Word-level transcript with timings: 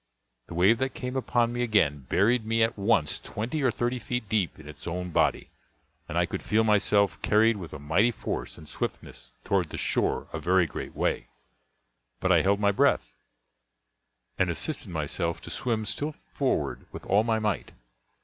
The 0.47 0.55
wave 0.55 0.79
that 0.79 0.95
came 0.95 1.15
upon 1.15 1.53
me 1.53 1.61
again 1.61 2.07
buried 2.09 2.43
me 2.43 2.63
at 2.63 2.75
once 2.75 3.19
twenty 3.19 3.61
or 3.61 3.69
thirty 3.69 3.99
feet 3.99 4.27
deep 4.27 4.57
in 4.57 4.67
its 4.67 4.87
own 4.87 5.11
body, 5.11 5.51
and 6.09 6.17
I 6.17 6.25
could 6.25 6.41
feel 6.41 6.63
myself 6.63 7.21
carried 7.21 7.57
with 7.57 7.71
a 7.71 7.77
mighty 7.77 8.09
force 8.09 8.57
and 8.57 8.67
swiftness 8.67 9.33
toward 9.43 9.69
the 9.69 9.77
shore 9.77 10.27
a 10.33 10.39
very 10.39 10.65
great 10.65 10.95
way; 10.95 11.27
but 12.19 12.31
I 12.31 12.41
held 12.41 12.59
my 12.59 12.71
breath 12.71 13.13
and 14.39 14.49
assisted 14.49 14.89
myself 14.89 15.39
to 15.41 15.51
swim 15.51 15.85
still 15.85 16.13
forward 16.33 16.87
with 16.91 17.05
all 17.05 17.23
my 17.23 17.37
might. 17.37 17.71